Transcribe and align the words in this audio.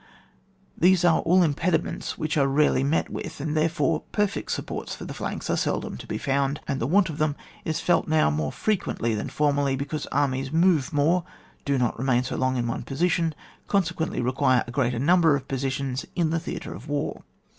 These 0.75 1.05
are 1.05 1.19
all 1.19 1.43
impediments 1.43 2.17
which 2.17 2.35
are 2.35 2.47
rarely 2.47 2.83
met 2.83 3.07
with, 3.11 3.39
and 3.39 3.55
therefore 3.55 4.01
perfect 4.11 4.51
supports 4.51 4.95
for 4.95 5.05
the 5.05 5.13
flanks 5.13 5.47
are 5.47 5.55
seldom 5.55 5.95
to 5.97 6.07
be 6.07 6.17
found, 6.17 6.59
and 6.67 6.81
the 6.81 6.87
want 6.87 7.07
of 7.09 7.19
them 7.19 7.35
is 7.65 7.79
felt 7.81 8.07
now 8.07 8.31
more 8.31 8.51
frequently 8.51 9.13
than 9.13 9.29
formerly, 9.29 9.75
be 9.75 9.85
cause 9.85 10.07
armies 10.07 10.51
move 10.51 10.91
more, 10.91 11.23
do 11.65 11.77
not 11.77 11.99
remain 11.99 12.23
so 12.23 12.35
long 12.35 12.57
in 12.57 12.65
one 12.65 12.81
position, 12.81 13.35
consequently 13.67 14.21
re 14.21 14.31
quire 14.31 14.63
a 14.65 14.71
greater 14.71 14.97
number 14.97 15.35
of 15.35 15.47
positions 15.47 16.03
in 16.15 16.31
the 16.31 16.39
theatre 16.39 16.73
of 16.73 16.87
war. 16.87 17.21